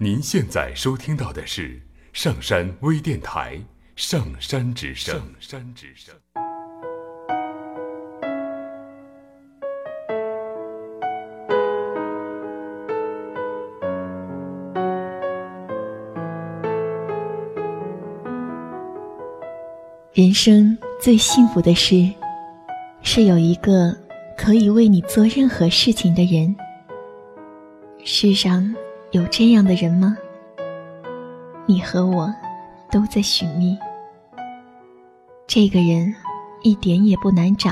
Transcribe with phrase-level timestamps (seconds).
[0.00, 3.56] 您现在收听到的是上山微电台
[3.96, 5.12] 《上山之声》。
[5.18, 6.14] 上山之声。
[20.12, 22.08] 人生最幸福的事，
[23.02, 23.92] 是有一个
[24.36, 26.54] 可以为你做任何事情的人。
[28.04, 28.72] 世上
[29.10, 30.16] 有这样的人吗？
[31.66, 32.32] 你和我
[32.90, 33.78] 都在寻觅。
[35.46, 36.14] 这个人
[36.62, 37.70] 一点也不难找，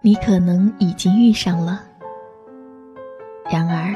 [0.00, 1.82] 你可能已经遇上了，
[3.50, 3.94] 然而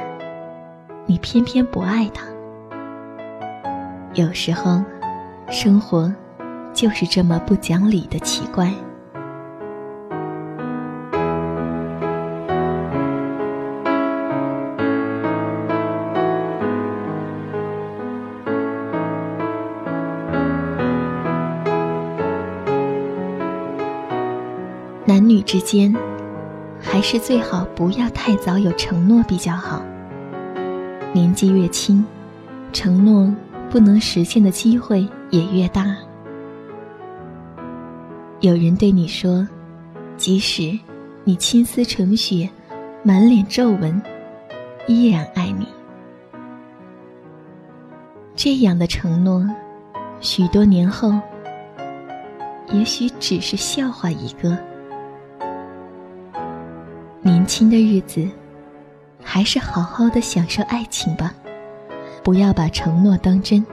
[1.06, 2.26] 你偏偏不爱他。
[4.14, 4.82] 有时候，
[5.48, 6.12] 生活。
[6.74, 8.72] 就是这么不讲理的奇怪。
[25.04, 25.92] 男女之间，
[26.80, 29.82] 还是最好不要太早有承诺比较好。
[31.12, 32.04] 年纪越轻，
[32.72, 33.34] 承诺
[33.68, 35.96] 不能实现的机会也越大。
[38.38, 39.46] 有人对你说
[40.16, 40.78] ：“即使
[41.24, 42.48] 你青丝成雪，
[43.02, 44.00] 满脸皱纹，
[44.86, 45.66] 依然爱你。”
[48.36, 49.44] 这样的承诺，
[50.20, 51.12] 许多年后，
[52.72, 54.56] 也许只是笑话一个。
[57.24, 58.28] 年轻的日子，
[59.22, 61.32] 还是好好的享受爱情吧，
[62.24, 63.64] 不要把承诺当真。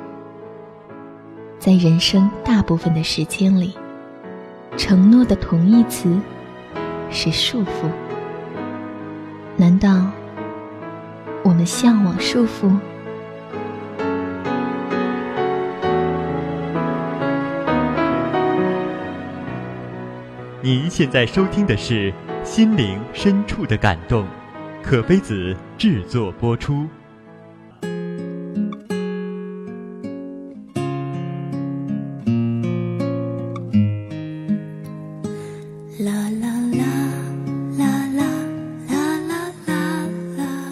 [1.57, 3.75] 在人生大部分的时间里。
[4.77, 6.17] 承诺的同义词
[7.09, 7.89] 是束缚。
[9.57, 10.05] 难道
[11.43, 12.71] 我们向往束缚？
[20.61, 22.11] 您现在收听的是
[22.51, 24.23] 《心灵深处的感动》，
[24.83, 26.87] 可菲子制作播出。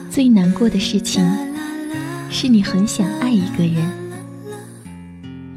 [0.09, 1.23] 最难过的事情，
[2.31, 3.87] 是你很想爱一个人，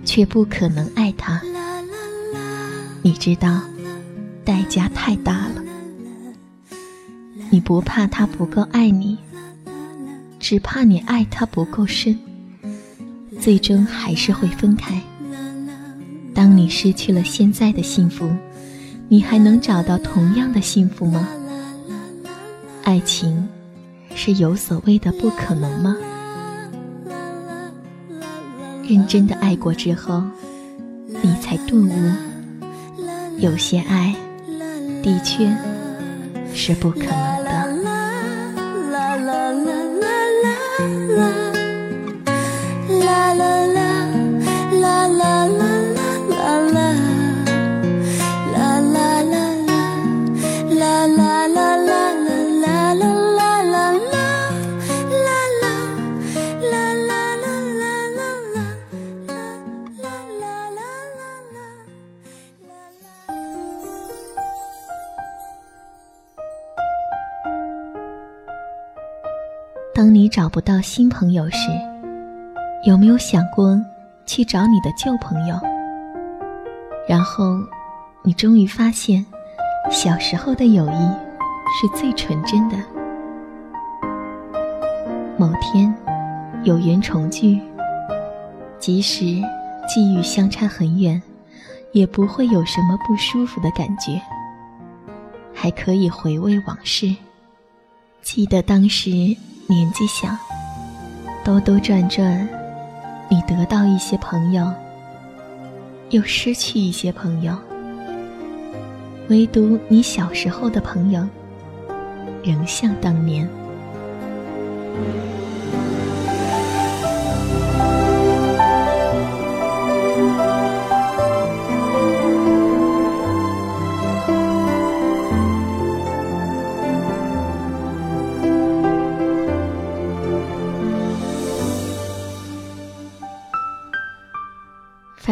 [0.05, 1.41] 却不可能爱他。
[3.01, 3.63] 你知道，
[4.45, 5.70] 代价太大了。
[7.51, 9.19] 你不怕他不够爱你，
[10.39, 12.19] 只怕你爱他不够深，
[13.41, 15.01] 最终还是会分开。
[16.33, 18.31] 当你失去了现在的幸福，
[19.09, 21.29] 你还能找到同样的幸福吗？
[22.85, 23.49] 爱情。
[24.13, 25.97] 是有所谓的不可能吗？
[28.83, 30.23] 认真的爱过之后，
[31.23, 32.13] 你才顿悟，
[33.39, 34.15] 有些爱
[35.01, 35.57] 的确
[36.53, 37.30] 是不可能
[70.01, 71.69] 当你找不到新朋友时，
[72.87, 73.79] 有没有想过
[74.25, 75.61] 去找你的旧朋友？
[77.07, 77.59] 然后，
[78.23, 79.27] 你终于发现，
[79.91, 80.97] 小时候的友谊
[81.69, 82.79] 是最纯真的。
[85.37, 85.95] 某天，
[86.65, 87.61] 有缘重聚，
[88.79, 89.27] 即使
[89.87, 91.21] 际遇相差很远，
[91.93, 94.19] 也不会有什么不舒服的感觉，
[95.53, 97.15] 还可以回味往事，
[98.23, 99.37] 记得当时。
[99.71, 100.29] 年纪小，
[101.45, 102.49] 兜兜转转，
[103.29, 104.69] 你得到一些朋友，
[106.09, 107.57] 又失去一些朋友，
[109.29, 111.25] 唯独你小时候的朋友，
[112.43, 113.49] 仍像当年。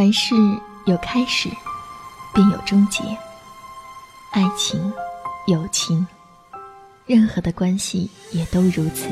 [0.09, 0.35] 凡事
[0.87, 1.51] 有开始，
[2.33, 3.03] 便有终结。
[4.31, 4.91] 爱情、
[5.47, 6.07] 友情，
[7.05, 9.07] 任何的关系也都如此。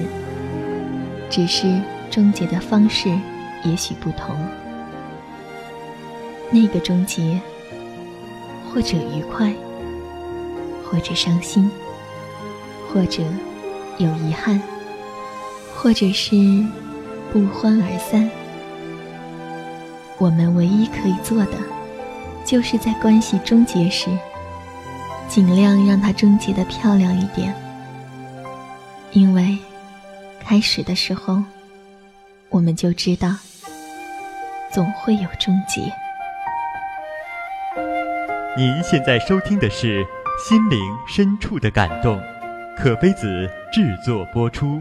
[1.28, 1.78] 只是
[2.10, 3.10] 终结的方式
[3.62, 4.34] 也许不同。
[6.50, 7.38] 那个终结，
[8.72, 9.52] 或者愉快，
[10.82, 11.70] 或者伤心，
[12.90, 13.22] 或者
[13.99, 14.58] 有遗憾，
[15.75, 16.34] 或者是
[17.31, 18.31] 不欢而散。
[20.18, 21.58] 我们唯一可以做的，
[22.44, 24.08] 就是在关系终结时，
[25.28, 27.54] 尽量让它终结的漂亮一点。
[29.12, 29.58] 因为
[30.40, 31.42] 开始的时候，
[32.48, 33.28] 我们就知道，
[34.72, 35.82] 总会有终结。
[38.56, 40.02] 您现在收听的是
[40.48, 42.18] 《心灵深处的感动》，
[42.74, 44.80] 可菲子制作播出。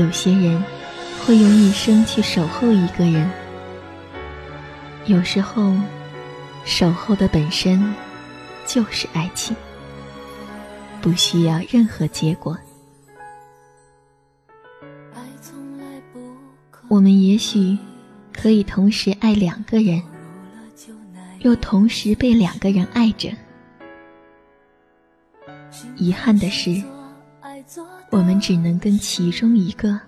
[0.00, 0.64] 有些人
[1.22, 3.30] 会用一生去守候一个人，
[5.04, 5.74] 有时候，
[6.64, 7.94] 守候的本身
[8.66, 9.54] 就是爱情，
[11.02, 12.56] 不需要任何结果。
[16.88, 17.76] 我们也许
[18.32, 20.02] 可以同时爱两个人，
[21.40, 23.28] 又同时被两个人爱着。
[25.96, 26.82] 遗憾的是。
[28.10, 29.98] 我们只能跟其中一个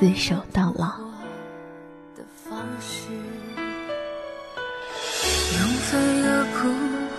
[0.00, 0.98] 厮守到老。
[5.52, 6.68] 用飞蛾扑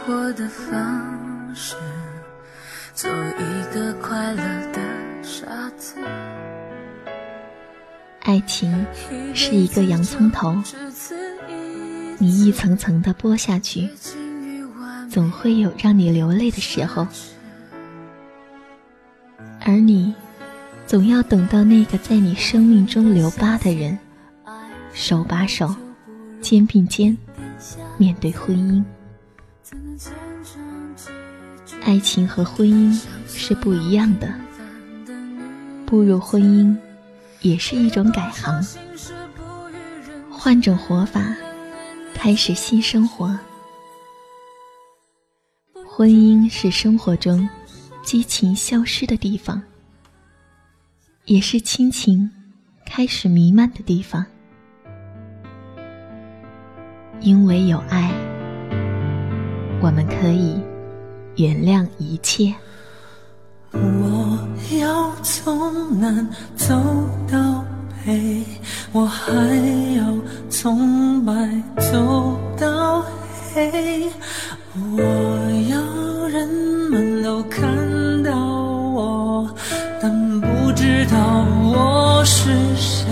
[0.05, 1.75] 火的方式，
[2.95, 4.79] 做一个快乐的
[5.23, 5.45] 傻
[5.77, 5.95] 子。
[8.21, 8.85] 爱情
[9.35, 10.55] 是一个洋葱头，
[12.17, 13.89] 你一层层的剥下去，
[15.11, 17.07] 总会有让你流泪的时候。
[19.63, 20.13] 而你，
[20.87, 23.97] 总要等到那个在你生命中留疤的人，
[24.91, 25.73] 手把手，
[26.41, 27.15] 肩并肩，
[27.97, 28.83] 面对婚姻。
[31.83, 34.33] 爱情和婚姻是不一样的，
[35.85, 36.75] 步入婚姻
[37.41, 38.65] 也是一种改行，
[40.29, 41.35] 换种活法，
[42.15, 43.37] 开始新生活。
[45.85, 47.47] 婚姻是生活中。
[48.03, 49.61] 激情消失的地方，
[51.25, 52.29] 也是亲情
[52.85, 54.25] 开始弥漫的地方。
[57.19, 58.11] 因为有爱，
[59.81, 60.59] 我们可以
[61.35, 62.53] 原谅一切。
[63.71, 64.47] 我
[64.79, 66.75] 要从南走
[67.31, 67.63] 到
[68.03, 68.43] 北，
[68.91, 69.31] 我还
[69.95, 70.17] 要
[70.49, 71.33] 从白
[71.77, 73.05] 走到
[73.53, 74.09] 黑，
[74.75, 75.01] 我
[75.69, 76.49] 要人
[76.89, 77.90] 们都看。
[81.11, 83.05] 道我是谁？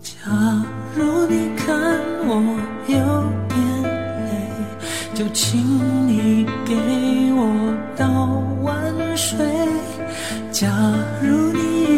[0.00, 0.30] 假
[0.96, 2.56] 如你看我
[2.86, 2.96] 有
[3.48, 3.58] 点
[4.24, 4.30] 累，
[5.14, 5.60] 就请
[6.08, 6.74] 你给
[7.34, 8.08] 我倒
[8.62, 9.36] 碗水。
[10.50, 10.68] 假
[11.20, 11.89] 如你。